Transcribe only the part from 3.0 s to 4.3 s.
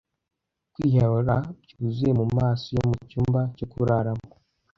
cyumba cyo kuraramo,